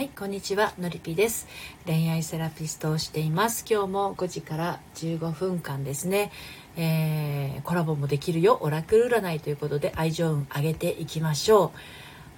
[0.00, 1.46] はい、こんにちは、のりぴです。
[1.84, 3.66] 恋愛セラピストをしています。
[3.70, 6.32] 今日も5時から15分間ですね、
[6.78, 11.70] えー、コラボもできるよ、オラクル占いということで愛情運上げていきましょう。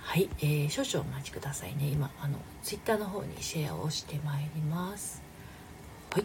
[0.00, 1.86] はい、えー、少々お待ちくださいね。
[1.86, 5.22] 今、あの、ツイッターの方にシェアをしてまいります。
[6.10, 6.24] はい。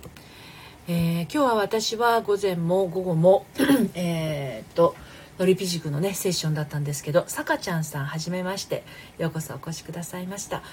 [0.87, 3.45] えー、今日は私は午前も午後も
[3.93, 4.95] えっと、
[5.39, 8.83] のりぴ塾のねセッションだったんですけどさかちゃんさんはじめまして
[9.17, 10.63] ようこそお越しくださいました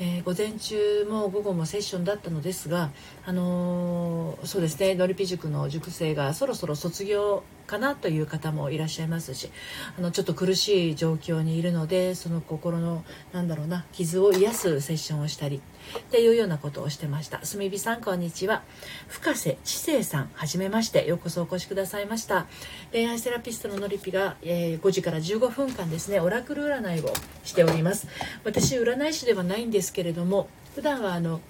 [0.00, 2.90] えー、午前中も午後もセッションだったのですが、
[3.24, 9.50] あのー、そうですねのりぴ塾の塾生がそろそろ卒業かなという方もいらっしゃいますし
[9.98, 15.60] あのちょっと苦しい状況にいるのでその心のなんだろうな傷を癒すセッションをしたり
[15.98, 17.44] っていうようなことをしてました。
[17.44, 18.62] すみびさんこんにちは。
[19.08, 21.06] 深瀬知世さんはじめまして。
[21.06, 22.46] ようこそお越しくださいました。
[22.92, 27.12] 恋愛セラピストののりぴが、えー、5時から15分間ですねオラクル占いを
[27.44, 28.08] しております。
[28.44, 31.40] 私占い師ではないんですけれども普段はあの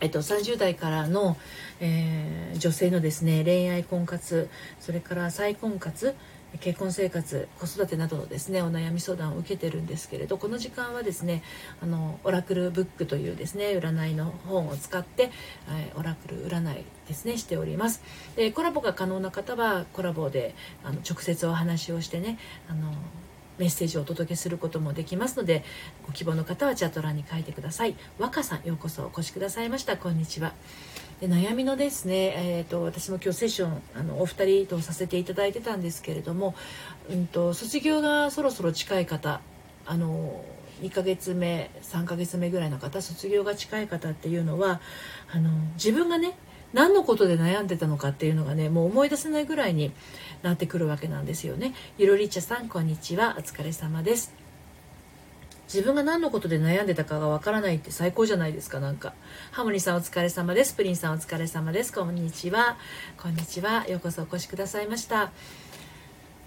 [0.00, 1.36] えっと、30代からの、
[1.80, 4.48] えー、女性のですね恋愛婚活
[4.80, 6.14] それから再婚活
[6.60, 11.42] 結婚生活子育てなどのですねお悩み相談を受けてるんですけれどこの時間はですね
[11.82, 15.30] あのオラクルブックというですね占いの本を使って、
[15.68, 18.02] えー、オラクル占いですねしております。
[18.36, 20.54] でコラボが可能な方はコラボで
[20.84, 22.38] あの直接お話をしてね
[22.68, 22.92] あの
[23.58, 25.64] メッセージをお届けすることもできますので
[26.06, 27.96] ご希望の方はチャット欄に書いてください。
[28.18, 29.96] 若さんようこそお越しくださいました。
[29.96, 30.54] こんにちは。
[31.20, 36.54] で悩みのですね、えーと、私も今日セッションあのお二人とさせていただいてたんですけれども、
[37.10, 39.40] うんと、卒業がそろそろ近い方
[39.84, 40.44] あの
[40.82, 44.80] 2ヶ月目3ヶ月目ぐらいの方卒業が近い方っていうのは
[45.32, 46.36] あの自分がね
[46.72, 49.90] 何のことで悩んでたのかっていうのがねもう思い出せないぐらいに
[50.42, 51.74] なってくるわけなんですよね。
[51.96, 53.36] ゆろりちゃさんこんにちは。
[53.38, 54.32] お疲れ様です。
[55.72, 58.80] 自分が何のことで悩んでたかがわからないって最高じゃないですか。
[58.80, 59.14] なんか。
[59.50, 60.74] ハモニさんお疲れ様です。
[60.74, 61.92] プリンさんお疲れ様です。
[61.92, 62.78] こんにちは。
[63.20, 63.86] こんにちは。
[63.88, 65.30] ようこそお越しくださいました。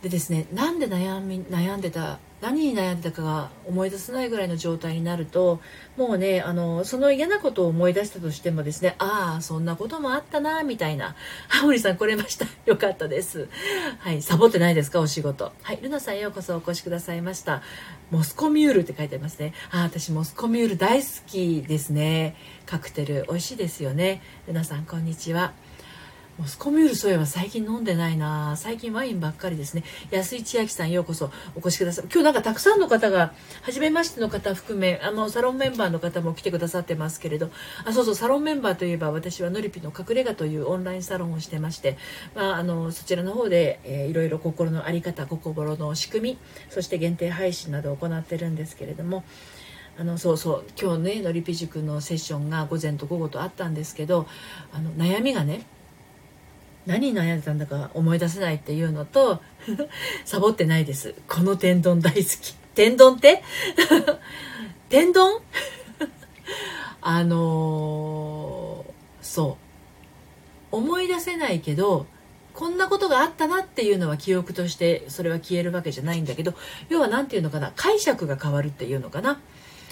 [0.01, 5.61] でですねなんで悩み悩んでた何に悩んでたかが思い出せないぐらいの状態になると
[5.95, 11.15] もうねあのその嫌なことを思い出したとしてもですねああそんなこともあったなみたいな。
[11.47, 12.45] ハモリさん来れました。
[12.65, 13.47] よかったです。
[13.99, 15.51] はいサボってないですかお仕事。
[15.61, 17.61] はいルナさんようこそお越しくださいました。
[18.09, 19.53] モスコミュールって書いてありますね。
[19.69, 22.35] あ私モスコミュール大好きですね。
[22.65, 24.21] カクテル美味しいですよね。
[24.47, 25.53] ルナさんこんにちは。
[26.41, 28.57] モスコミュールそういえば最近飲んでないな。
[28.57, 29.83] 最近ワインばっかりですね。
[30.09, 31.29] 安井千秋さんようこそ。
[31.55, 32.05] お越しください。
[32.05, 37.51] 今日なんかたくさんの方が初めましての方含めあのサロンメンバーの方も来てくださってますけれど。
[37.85, 41.99] あそうそうサロンメンバーといえば私はのりぴの隠れ家というオンラインサロンをしてまして、
[42.33, 46.37] まあ、あのそちらの方で、えー、いろいろ心の在り方心の仕組み
[46.71, 49.23] そして限定配信などを行ってるんですけれども
[49.99, 54.25] あのそうそう今日ねのりぴ塾のセッションが午前と午後とあったんですけど
[54.73, 55.67] あの悩みがね
[56.85, 59.41] 何悩んでたんだか思い出せないっていうのと
[60.25, 61.13] サボってないです。
[61.27, 62.55] この天丼大好き。
[62.73, 63.43] 天丼って？
[64.89, 65.41] 天丼？
[67.01, 68.91] あのー、
[69.23, 69.71] そう。
[70.71, 72.05] 思い出せないけど
[72.53, 76.53] こんなことがあったなっていうのは記憶としてそれは消えるわけじゃないんだけど
[76.89, 77.73] 要は何て言うのかな？
[77.75, 79.39] 解釈が変わるっていうのかな？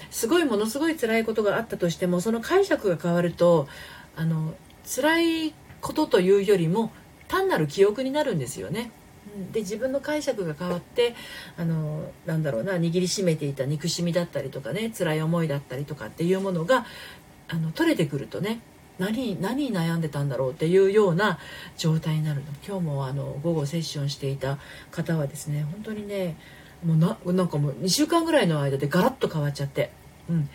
[0.10, 3.68] すごいものすごい辛いことがあったとしてもその解釈が変わると
[4.16, 4.54] あの
[4.86, 6.92] 辛いことというよりも
[7.28, 8.92] 単なる記憶になるんですよね。
[9.52, 11.16] で自分の解釈が変わって
[11.58, 16.86] あのなんだろうな握りしめていた憎しみだったりとかね辛い思いだったりとかっていうものが
[17.48, 18.60] あの取れてくるとね
[18.98, 21.40] 何何に悩んでたんだろうっていうような
[21.78, 24.58] 状態になるの今日もあの午後セッションしていた
[24.92, 26.36] 方はですね本当にね
[26.86, 29.92] もうななんかもう2週間ぐらいの間でガラッと変わっちゃって、
[30.30, 30.50] うん、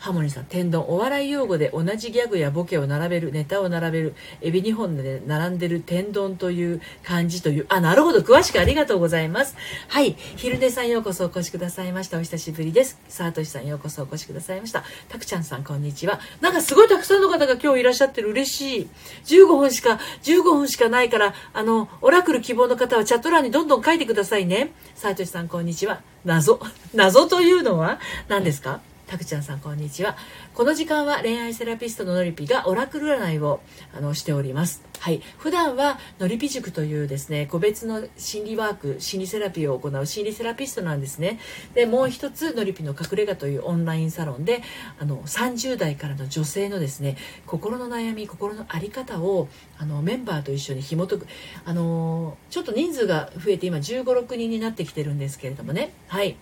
[0.00, 9.56] ハモニさん天丼お笑い用語で同じギャグやボケを並べるネタを並べるエビ2本で並んでる天丼という感じというあなるほど詳しくありがとうございます。
[9.88, 12.18] はい昼寝さんようこそお越しくださいました。
[12.18, 12.98] お久しぶりです。
[13.08, 14.84] サートシさんようこそお越しくださいました。
[15.08, 16.20] たくちゃんさんこんにちは。
[16.40, 18.30] なんかすごいたくさんの方が今日いらっしゃってる。
[18.30, 18.88] 嬉しい。
[19.26, 24.70] 15分しか15分しかないからあのオラクル希望の方はチャット欄にどんどん書いてくださいね。
[24.94, 26.02] サートシさんこんにちは。
[26.24, 26.60] 謎。
[26.94, 28.80] 謎というのは何ですか？
[29.08, 30.18] たくちゃんさんこんにちは。
[30.52, 33.60] この時間は恋愛セラピストののりぴがオラクル占いを
[33.96, 34.82] あのしております。
[34.98, 35.22] はい。
[35.38, 41.40] 普段はのりぴ塾というですね個別の心理ワーク心理セラピーを行う心理セラピストなんですね。
[41.72, 44.62] でもう一つのりぴの隠れ家というオンラインサロンで
[44.98, 47.16] あの30代からの女性のですね
[47.46, 51.26] 心の悩み心の在り方をあのメンバーと一緒に紐解く。
[51.64, 55.94] あのちょっと人数が増えて今1 5 6人になってきてるんですけれどもね。
[56.08, 56.36] はい。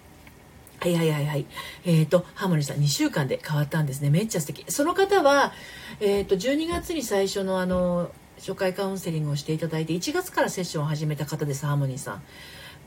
[0.86, 1.46] はいはいはいはい。
[1.84, 4.10] えっ、ー、と、ハーモニーさん2週間で変わったんですね。
[4.10, 4.64] めっちゃ素敵。
[4.70, 5.52] その方は、
[6.00, 12.22] えっ、ー、と、12月に最初のあの、初回カウンセリングをしていただいて、1月からセッションを始めた方です、ハーモニーさん。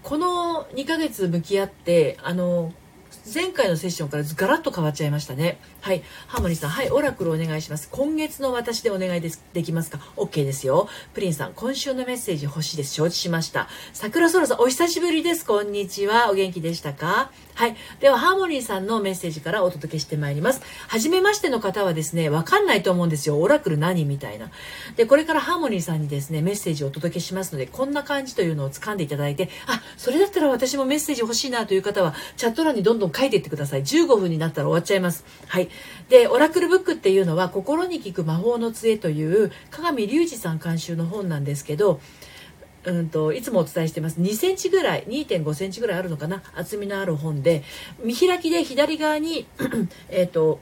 [0.04, 2.72] この2ヶ月向き合って、あの、
[3.32, 5.60] 前回のセッションからガラッと変わっちゃいましたね。
[5.82, 6.02] はい。
[6.28, 7.90] ハーモニーさん、はい、オラクルお願いします。
[7.92, 10.90] 今月の私でお願いですできますか ?OK ですよ。
[11.14, 12.94] プリンさん、今週のメッセージ欲しいです。
[12.94, 13.68] 承知しました。
[13.94, 15.46] 桜空さん、お久しぶりです。
[15.46, 16.32] こんにちは。
[16.32, 17.32] お元気でしたか？
[17.54, 17.76] はい。
[18.00, 20.62] では、ハーモニーさんのメッセージからお届けしてまいります。
[20.88, 23.40] はじめましての方はですね、わかんないと思うんですよ。
[23.40, 24.50] オラクル何みたいな。
[24.96, 33.84] で、これからハーモニーさんにですね、メッセージをお届けしますので、こんな感じというのを掴んでいただいて、あ、それだったら私もメッセージ欲しいなという方は、チャット欄にどんどん書いていってください。
[33.84, 35.26] 15分になったら終わっちゃいます。
[35.48, 35.70] はい。
[36.08, 42.00] で、オラクルブックっていうのは、心に効く魔法の杖という、鏡隆二さん監修の本なんですけど、
[42.86, 46.42] うんと、いつもお伝えしてます2センチぐらい2.5センチぐらいあるのかな？
[46.56, 47.64] 厚みのある本で
[48.04, 49.48] 見開きで左側に
[50.10, 50.62] えっと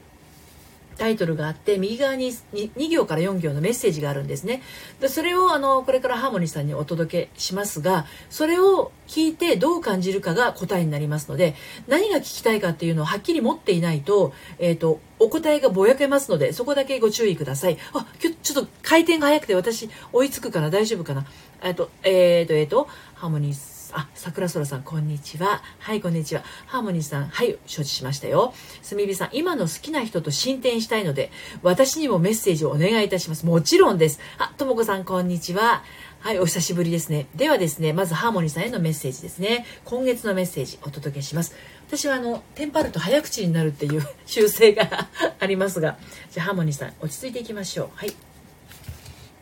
[0.98, 4.62] タイトルがあって右側に 2, 2行から4行のメッセージがあるんですね。
[5.00, 11.54] でそれをあのこれからハーモニーさんにお届けしますがそれを聞いてどう感じるかが答えになりますので
[11.86, 17.78] 何が聞きたいかっていうのをはっきり持っていないと,、えーと、お答えがぼやけますのでそこだけご注意ください。
[17.94, 21.26] あ今日ちょっと回転が速くて私追いつくから大丈夫かな。
[21.62, 25.62] えっ、ー、とえっ、ー、とえっ、ー、とハーモニーあ、桜空さん、こんにちは。
[25.78, 26.42] はい、こんにちは。
[26.66, 28.52] ハーモニーさん、はい、承知しましたよ。
[28.82, 31.30] すみびさん、今の好きな人と進展したいので、
[31.62, 33.46] 私にもメッセージをお願いいたします。
[33.46, 34.20] もちろんです。
[34.38, 35.82] あ、ともこさん、こんにちは。
[36.20, 37.26] はい、お久しぶりですね。
[37.36, 39.64] ではですね、まずハーモニーさんへのメッセージですね。
[39.84, 41.54] 今月のメッセージお届けします。
[41.86, 45.08] 私はあの、テンパると早口になるっていう習性が
[45.38, 45.96] ありますが、
[46.30, 47.88] じゃあハーモニーさん、落ち着いていきましょう。
[47.94, 48.27] はい。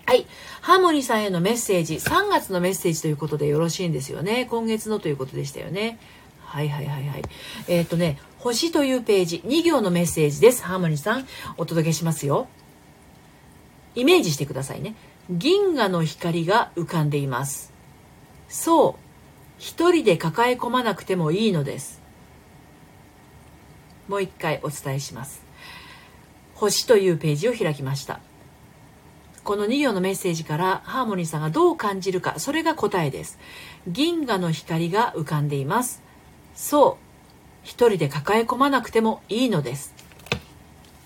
[0.06, 0.25] はい。
[0.61, 4.47] ハーモニーさんへのメッセージ、3月のメッセージということでよろしいんですよね。
[4.49, 5.99] 今月のということでしたよね。
[6.44, 7.23] はいはいはいはい。
[7.67, 10.62] えっ、とね、星というページ、2行のメッセージです。
[10.62, 11.26] ハーモニーさん、
[11.56, 12.47] お届けしますよ。
[13.97, 14.94] イメージしてくださいね。
[15.29, 17.73] 銀河の光が浮かんでいます。
[18.49, 18.94] そう。
[19.59, 22.00] 一人で抱え込まなくてもいいのです。
[24.06, 25.43] もう一回お伝えします。
[26.55, 28.20] 星というページを開きました。
[29.46, 33.38] この2行のメッセージからハーモニーさんがどう感じるか、それが答えです。
[33.87, 36.02] 銀河の光が浮かんでいます。
[36.56, 37.06] そう。
[37.62, 39.94] 一人で抱え込まなくてもいいのです。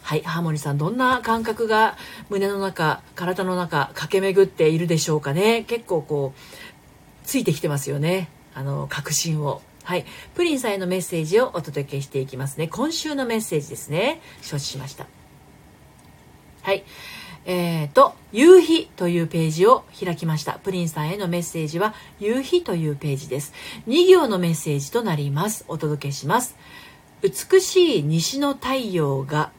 [0.00, 1.98] はい、ハーモニーさん、どんな感覚が
[2.30, 5.64] 胸の中、体の中、駆け巡っているでしょうかね。
[5.64, 8.30] 結構こう、ついてきてますよね。
[8.54, 9.60] あの、確信を。
[9.84, 10.06] はい。
[10.34, 12.68] プリンさんへのメッセージをお届けしていきますね。
[12.68, 14.22] 今週のメッセージですね。
[14.40, 15.06] 承知しました。
[16.62, 16.84] はい。
[17.46, 20.54] えーと、夕日というページを開きました。
[20.54, 23.52] プリンさんへのメッセージは、夕日というページです。
[23.88, 25.64] 2行のメッセージとなります。
[25.68, 26.56] お届けします。
[27.22, 29.52] 美しい西の太陽が、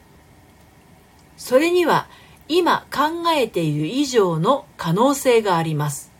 [1.36, 2.06] それには
[2.48, 6.12] 今考えている以上の可能性があります。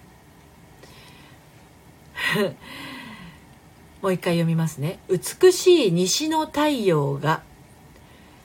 [4.02, 4.98] もう一回読みますね。
[5.08, 7.42] 美しい西の太陽が、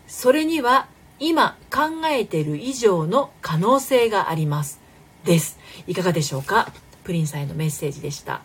[0.07, 0.87] それには
[1.19, 4.79] 今考えている以上の可能性があります。
[5.23, 5.59] です。
[5.87, 6.71] いかがでしょうか？
[7.03, 8.41] プリンさんへのメッセージでした。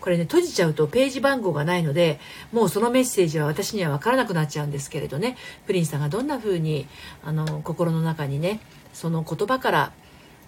[0.00, 2.18] これね、閉じちゃうとページ番号がないので、
[2.52, 5.36] もうそのメッセージは私には分からなくなっちゃうんですけれどね、
[5.66, 6.88] プリンさんがどんな風に、
[7.24, 8.60] あの、心の中にね、
[8.92, 9.92] その言葉から、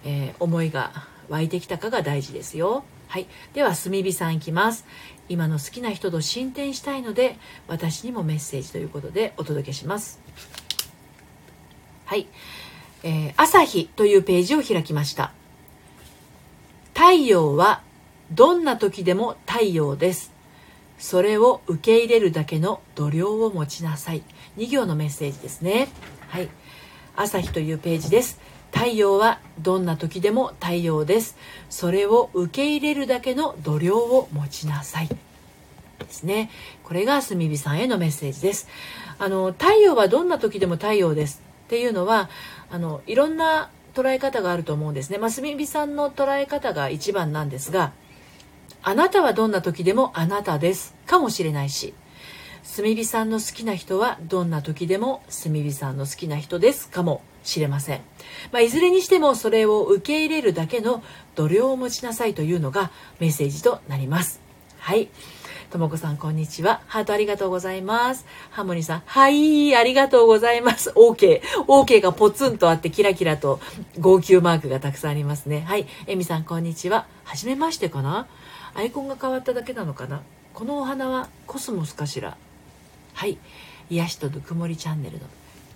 [0.04, 0.90] えー、思いが
[1.28, 2.84] 湧いてきたかが大事ですよ。
[3.06, 3.28] はい。
[3.52, 4.86] では、炭火さんいきます。
[5.28, 10.20] 今の好きな人と進展したいので、私にもメッセージということでお届けします。
[12.04, 12.26] はい。
[13.02, 15.32] えー、朝日というページを開きました。
[16.94, 17.82] 太陽は
[18.30, 20.32] どんな時でも太陽です。
[20.98, 24.22] それを受け入れるだけの度量を持ちなさい。
[24.56, 25.88] 2行のメッセージですね。
[26.28, 26.48] はい。
[27.16, 28.40] 朝日というページです。
[28.72, 31.36] 太陽はどんな時でも太陽です。
[31.70, 35.08] それを受け入れるだけの度量を持ちなさい。
[35.08, 35.16] で
[36.10, 36.50] すね。
[36.82, 38.68] これが炭火さんへのメッセージです。
[39.18, 41.43] あの、太陽はどんな時でも太陽です。
[41.64, 42.28] っていうのは
[42.70, 45.18] あのいろんな捉え方があると思うんですね。
[45.18, 47.92] ま、すみびさんの捉え方が一番なんですが、
[48.82, 51.94] あなたはどんな時でもあなたですかもしれないし、
[52.76, 58.00] 炭火さんの好きな人はどんな時でも炭火さんの好きな人ですかもしれません。
[58.50, 61.02] まあ、いずれにしてもそれを受け入れるだけの
[61.34, 62.90] 度量を持ちなさいというのが
[63.20, 64.40] メッセージとなります。
[64.78, 65.08] はい。
[65.74, 66.82] ともこさん、こんにちは。
[66.86, 68.26] ハートありがとうございます。
[68.52, 70.90] ハモニさん、はい、ありがとうございます。
[70.90, 71.42] OK。
[71.66, 73.58] OK がポツンとあって、キラキラと
[73.98, 75.62] 号泣マークがたくさんありますね。
[75.62, 75.88] はい。
[76.06, 77.08] エミさん、こんにちは。
[77.24, 78.28] はじめましてかな？
[78.76, 80.22] アイコンが変わっただけなのかな？
[80.52, 82.36] このお花はコスモスかしら？
[83.14, 83.36] はい
[83.90, 85.24] 癒しとぬくもりチャンネルの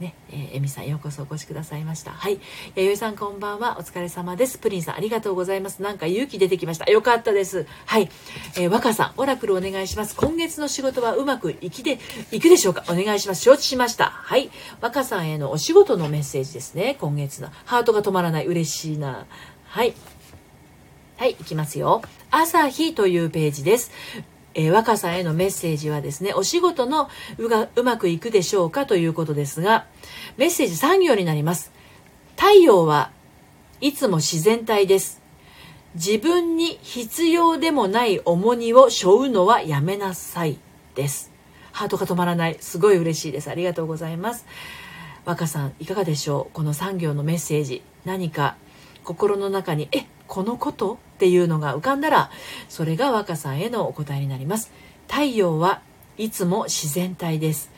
[0.00, 2.12] ね、えー、エミさんようこそお越しくださいました。
[2.12, 2.38] はい。
[2.76, 3.78] 弥生さんこんばんは。
[3.80, 4.58] お疲れ様です。
[4.58, 5.82] プリンさんありがとうございます。
[5.82, 6.88] なんか勇気出てきました。
[6.88, 7.66] よかったです。
[7.84, 8.08] はい。
[8.56, 10.14] えー、若さん、オラクルお願いします。
[10.14, 11.98] 今月の仕事はうまくいきで、
[12.30, 12.84] いくでしょうか？
[12.88, 13.42] お願いします。
[13.42, 14.06] 承知しました。
[14.06, 14.50] はい。
[14.80, 16.96] 若さんへのお仕事のメッセージですね。
[17.00, 17.48] 今月の。
[17.64, 18.46] ハートが止まらない。
[18.46, 19.26] 嬉しいな。
[19.64, 19.94] はい。
[21.16, 22.02] はい、いきますよ。
[22.30, 23.90] 朝日というページです。
[24.58, 29.86] えー、若さへのメッセージはですね、お仕事のうがうまくいくでしょうかということですが、
[30.36, 31.70] メッセージ3行になります。
[32.36, 33.12] 太陽は
[33.80, 35.22] いつも自然体です。
[35.94, 40.58] 自分に必要でもない重荷を背負うのはやめなさい
[40.96, 41.30] です。
[41.70, 42.56] ハートが止まらない。
[42.58, 43.50] すごい嬉しいです。
[43.50, 44.44] ありがとうございます。
[45.24, 46.52] 若さん、いかがでしょう？
[46.52, 47.84] この3行のメッセージ。
[48.04, 48.56] 何か
[49.04, 50.98] 心の中に、え、このこと？
[51.18, 52.30] っていうのが浮かんだら
[52.68, 54.70] それが若さんへのお答えになります。
[55.08, 55.82] 太陽は
[56.16, 57.72] いつも自然体です。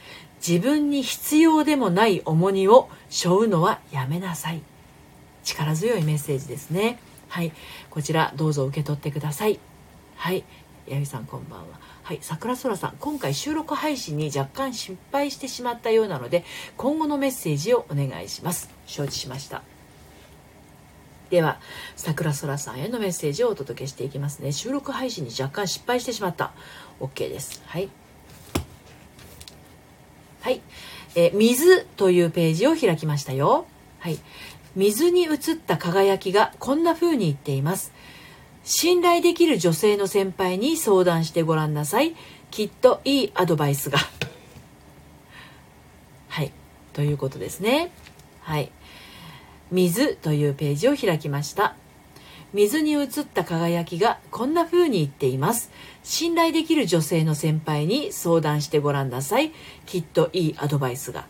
[0.47, 4.61] 自分に必要でもない重荷を背負うのはやめなさい。
[5.43, 6.99] 力強いメッセージですね。
[7.29, 7.53] はい。
[7.89, 9.59] こちらどうぞ受け取ってください。
[10.17, 10.45] はい。
[10.87, 11.67] 八木さんこんばんは。
[12.03, 12.19] はい。
[12.21, 16.45] 桜空さん今回収録配信に若干失敗してしまったようなので
[16.77, 18.69] 今後のメッセージをお願いします。
[18.85, 19.63] 承知しました。
[21.31, 21.61] では
[21.97, 24.51] 桜空さんへのメッセージをお届けしていきますね。
[24.53, 26.53] 収録配信に若干失敗してしまった。
[27.01, 27.63] OK です。
[27.67, 27.89] はい。
[30.41, 30.61] はい。
[31.15, 33.67] え水というページを開きましたよ。
[34.01, 34.19] はい。
[34.75, 37.93] 水に映った輝きがこんな風に言っています。
[38.65, 42.15] 信頼できる女性の先輩に相談してごらんなさい。
[42.51, 43.99] きっといいアドバイスが。
[46.29, 46.53] はい。
[46.93, 47.93] ということですね。
[48.41, 48.73] はい。
[49.71, 51.77] 水というページを開きました。
[52.53, 55.71] 水に映った輝きがこんな風に言っています。
[56.03, 59.53] 信頼できる女性の先輩に相談してごらんなさい。
[59.87, 61.27] きっといいアドバイスが。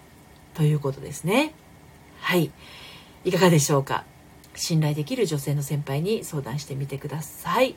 [0.54, 1.52] ということですね。
[2.20, 2.50] はい。
[3.24, 4.04] いかがでしょうか？
[4.54, 7.76] 信頼できる女性の先輩に相談してみてください。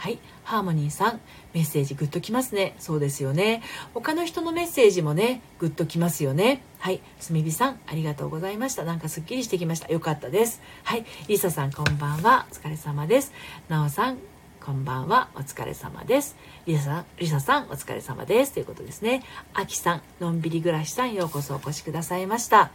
[0.00, 0.18] はい。
[0.44, 1.20] ハーモニーさん、
[1.52, 2.74] メッセージグッときますね。
[2.78, 3.62] そうですよね。
[3.92, 6.62] 他の人のメッセージもね、グッときますよね。
[6.78, 7.02] はい。
[7.18, 8.84] すみびさん、ありがとうございました。
[8.84, 9.92] なんかすっきりしてきました。
[9.92, 10.62] よかったです。
[10.84, 11.04] はい。
[11.28, 12.46] りささん、こんばんは。
[12.50, 13.34] お疲れ様です。
[13.68, 14.16] なおさん、
[14.64, 15.28] こんばんは。
[15.34, 16.34] お疲れ様です。
[16.64, 18.54] りささん、りささん、お疲れ様です。
[18.54, 19.22] ということですね。
[19.52, 22.70] あきさん、のんびり暮らしさん、ようこそお越しくださいました。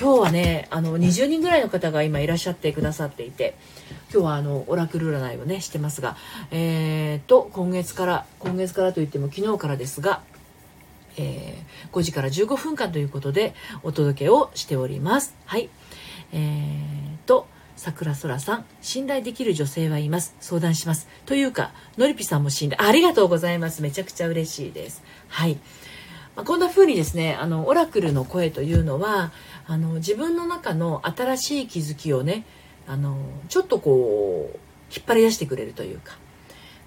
[0.00, 3.54] 今日はね、あの、20人ぐらいの方が今いらっしゃってくださっていて、
[4.12, 6.16] 今日はあのオラクル占いをねしてますが
[6.50, 10.22] えー、と今月から今月からといっても昨日からですが
[11.18, 15.34] えー、5時から15分間ということでお届けをしております。
[15.44, 15.68] はい。
[16.32, 20.36] えー、と、桜空さん、信頼できる女性はいます。
[20.40, 21.08] 相談します。
[21.26, 23.82] というか、のりぴさんも信頼、ありがとうございます。
[23.82, 25.02] めちゃくちゃ嬉しいです。
[25.26, 25.58] はい。
[26.40, 29.32] まあ、こんな風にですね、あの、オラクルの声というのは、
[29.66, 32.44] あの、自分の中の新しい気づきをね、
[32.90, 33.16] あの
[33.48, 34.58] ちょっとこう
[34.92, 36.18] 引っ張り出してくれるというか、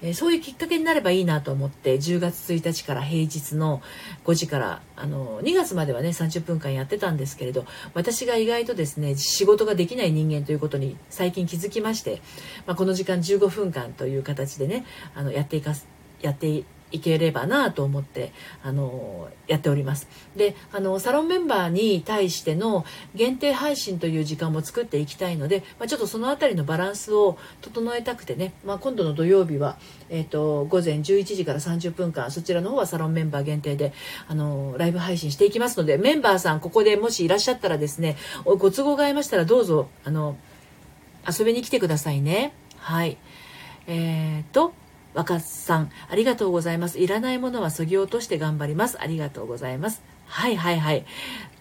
[0.02, 3.82] えー、そういうきっかけになればいいなと思って10月1日から平日の
[4.26, 12.22] 5時からあの2月まではね30分間やってたんですけれど私が意外とですね仕事ができない人間ということに最近気づきまして、
[12.68, 15.74] まあ、この時間15分間という形でねあのやっていか
[16.22, 18.32] やっていければなと思って
[18.64, 20.08] あのやっております。
[20.38, 22.86] であのサロンメンバーに対しての
[23.16, 29.78] 限定配信という時間も作っていきたいので、まあ、ちょっとその辺りのバランスを整えたくてね、まあ、今度の土曜日は、
[30.10, 33.92] えーと、午前11時から30分間そちらの方はサロンメンバー限定で
[34.28, 40.38] あのライブ配信していきますのでメンバーさんここでもしいらっしゃったらですねご都合が合いましたらどうぞあの
[41.28, 42.54] 遊びに来てくださいね。
[42.78, 43.18] はい。
[43.88, 44.74] えーと
[45.14, 47.00] 若さん、ありがとうございます。
[47.00, 49.02] いらないものはそぎ落として頑張ります。
[49.02, 50.02] ありがとうございます。
[50.26, 51.06] はいはいはい。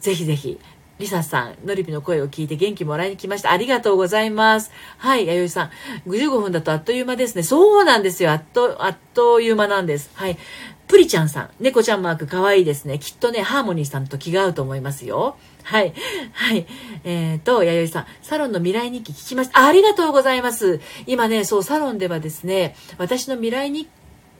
[0.00, 0.59] ぜひぜひ。
[1.02, 3.50] リサさん、のりぴの声を聞いて元気もらいに来ました。
[3.50, 4.71] ありがとうございます。
[4.99, 5.71] はい、弥生さん。
[6.09, 7.42] 15分だとあっという間ですね。
[7.42, 8.30] そうなんですよ。
[8.30, 10.11] あっと、あっという間なんです。
[10.14, 10.38] はい。
[10.87, 11.50] プリちゃんさん。
[11.59, 12.99] 猫ちゃんマークかわいいですね。
[13.00, 15.37] きっとね、ハーモニーさんと気が合うと思いますよ。
[15.64, 15.92] はい。
[16.32, 16.66] はい。
[17.04, 19.66] えっ、ー、と、弥生さん、サロンの未来日記聞きました。
[19.66, 20.80] ありがとうございます。
[21.06, 23.90] 今ね、そう、サロンではですね、私の未来日記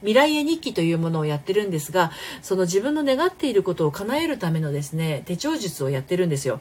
[0.03, 6.59] 未来へ日記というものをやってるんですがその自分の願っていることを叶えるためのですね手帳術をやってるんですよ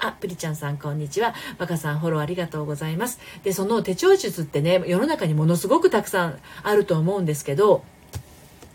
[0.00, 1.34] あ、プリちゃんさん、こんにちは。
[1.58, 3.18] 若さん、フォローありがとうございます。
[3.42, 7.82] で、その手帳術ってね、世の中にものすごくたくさんあると思うんですけど、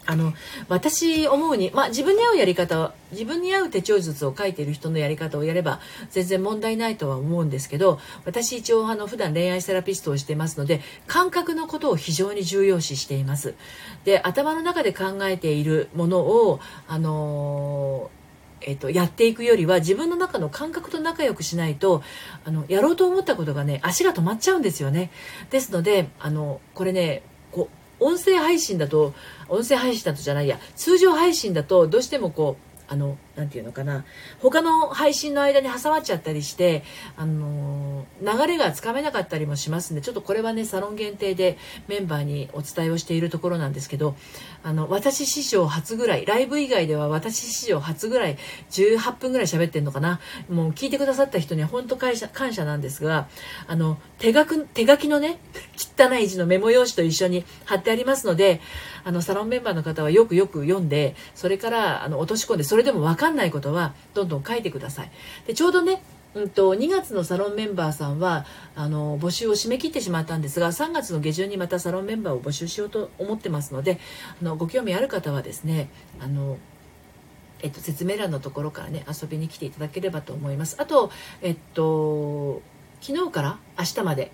[0.06, 0.34] あの
[0.68, 5.80] 私思うに、まあ、自分に合うやり方は自分に合う手帳術を書いている人のやり方をやれば
[6.12, 13.56] 全然問題ないとは思うんですけど私一応あの普段恋愛セラピストをしていますので感覚のことを非常に重要視しています。
[14.04, 18.10] で頭の中で考えているものをあの
[18.66, 22.02] えっと、やっていくよりは自分の中の感覚と仲良くしないと
[22.46, 25.12] あのやろうと思ったことがね足が止まっちゃうんですよね。
[25.50, 27.24] ですのであのこれね
[28.00, 29.14] 音声配信だと
[29.50, 34.06] 音声配信だとじゃないや通常配信だとどうしてもこうあの何て言うのかな。
[34.40, 36.84] 他の配信の間に挟まっちゃったりして
[37.18, 44.16] あの流れがつかめなかったりもしますんでちょっとこれはねサロン限定でメンバーにお伝えをしているところなんですけど
[44.64, 48.38] あの私史上初ぐらいライブ以外では私史上初ぐらい
[48.70, 50.20] 18分ぐらい喋ってんのかな。
[50.50, 53.28] もう聞いてくださった人には本当感謝感謝なんですが
[53.68, 55.40] あの手書く手書きのね
[55.98, 58.62] 汚い字のメモ用紙と一緒に貼ってありますので
[59.04, 65.12] あのサロンメンバーの方はよくよく読んでそれからあの落とし込んでそれでも分かかんないことはどんどん書いてください。
[65.48, 66.02] でちょうどね
[66.36, 74.00] うんと、2月のサロンメンバーさんはあの募集を締め切ってしまったんですが3月の下旬にまたサロンメンバーを募集しようと思ってますので
[74.42, 75.90] あのご興味ある方はですね
[76.20, 76.58] あの
[77.62, 80.76] えっと、説明欄のところからね遊びに来ていただければと思います。
[80.80, 81.12] あと
[81.42, 82.62] えっと
[83.00, 84.32] 昨日から明日まで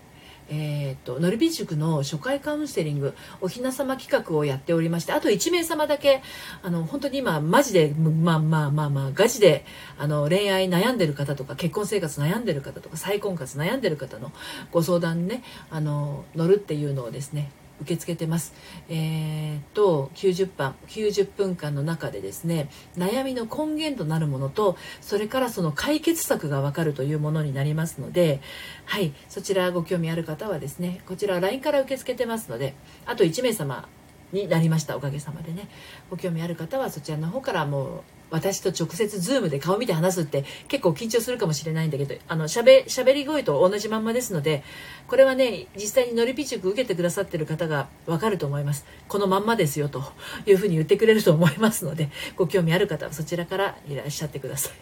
[0.50, 6.22] えーと、のりび塾の初回カウンセリングおひな様企画をやっておりましてあと1名様だけ
[6.64, 9.64] あの本当に今マジでまあまあまあまあガチで
[9.98, 14.32] あの恋愛悩んでる方とか結婚生活悩んでる方とか再婚活悩んでる方の
[14.72, 18.54] ご相談ねあの乗るっていうのをですね受け付けてます。
[18.90, 28.42] えー、と90分90分間の中でですね悩みの根源となるものとそれからその解決策がわかるというものになりますので
[28.86, 33.88] はいそちらご興味ある方はですねこちら LINE から受け付けてますのであと1名様
[34.32, 35.68] になりましたおかげさまでね
[36.10, 44.64] ご興味ある方はそちらの方からもう私と直接ズームで顔見て話すって結構緊張するかもしれないんだけどあのしゃべり声と同じまんまですので
[45.08, 48.86] これはね実際にノリピチュク受けてくださってる方がわかると思います。
[49.08, 50.04] このまんまですよと
[50.46, 54.74] いうふうに言ってくれると思いますのでご興味ある方はそちらからいらっしゃってください。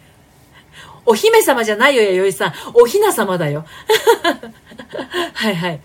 [1.05, 2.53] お姫様じゃないよ弥生さん。
[2.73, 3.65] おひな様だよ。
[5.33, 5.81] はいはい。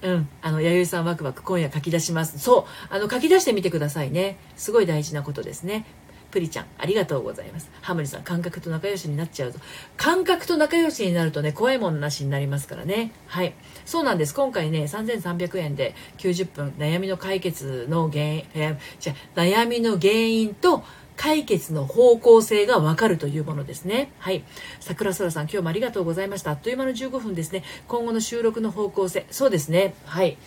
[0.00, 2.38] うん、あの弥生さんワクワク今夜書き出します。
[2.38, 2.94] そう。
[2.94, 4.36] あの書き出してみてくださいね。
[4.56, 5.84] すごい大事なことですね。
[6.30, 7.70] プリちゃん、ありがとうございます。
[7.80, 9.58] ハムリさん、感覚と仲良しになっちゃうと。
[9.96, 13.12] 感覚と仲良しになるとね、怖いもんなしになりますからね。
[13.26, 13.54] はい。
[13.84, 14.34] そうなんです。
[14.34, 20.84] 今回ね、3300円で90分、悩みの解決の原因、えー、じゃ悩みの原因と、
[21.18, 24.12] 解決の方向性がわかるというものですね。
[24.20, 24.44] はい。
[24.78, 26.52] 桜空さん、今日もありがとうございました。
[26.52, 27.64] あっという間の15分ですね。
[27.88, 29.26] 今後の収録の方向性。
[29.32, 29.94] そうですね。
[30.06, 30.38] はい。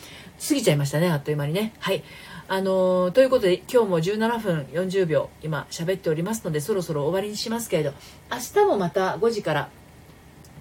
[0.48, 1.12] 過ぎちゃいましたね。
[1.12, 1.74] あっという間にね。
[1.80, 2.04] はい。
[2.54, 7.94] あのー、ということで今日も17分40秒今喋っておりますのでそろそろ終わりにしますけれど
[8.30, 9.70] 明日もまた5時から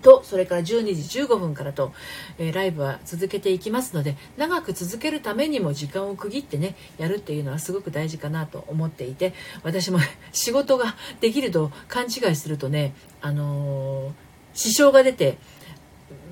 [0.01, 1.93] とそれから12時15分からと、
[2.39, 9.99] えー、ライブは続けていきますので長く続けるためにも時間を区切ってねやるっていうのはすごく大事かなと思っていて私も
[10.31, 14.13] 仕事ができると勘違いするとねあのー、
[14.55, 15.39] 支障が出て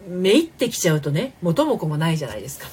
[0.06, 2.68] めいってきちゃうとね元も子もないじゃないですか。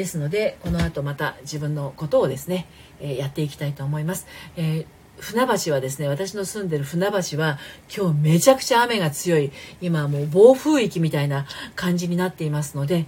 [0.00, 2.66] ですのでこの後また自分のことをですね、
[3.00, 4.26] えー、やっていきたいと思います。
[4.56, 4.86] えー
[5.20, 7.58] 船橋はですね私の住んでる船橋は
[7.94, 11.44] 今日めちゃくちゃ雨が強い今もう暴風域みたいな
[11.76, 13.04] 感じになっていますので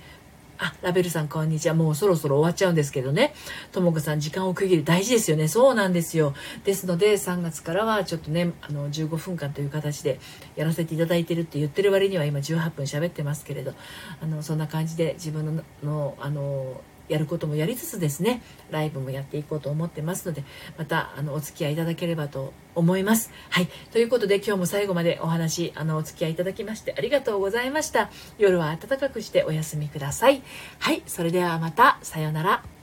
[0.62, 1.74] あ、ラベルさんこんにちは。
[1.74, 3.34] もうそろそろ終わっちゃうんですけどね。
[3.72, 5.48] ともこさん時間を区切る大事ですよね。
[5.48, 6.34] そうなんですよ。
[6.62, 10.20] ですので3月からはちょっとね、あの15分間という形で
[10.54, 13.74] やらせていただいてるって言ってる割には今18分喋ってますけれど、
[14.20, 16.80] あのそんな感じで自分ののあの
[17.12, 20.44] やることもやりつつですねライブもやっていこうと思ってますので
[20.78, 23.30] またあのお付き合いいただければと思います。
[23.50, 28.10] はいということで今日も最後までお話あのお付き合いいただきましてありがとうございました。
[28.38, 30.42] 夜は暖かくしてお休みください。
[30.78, 32.81] はいそれではまたさようなら。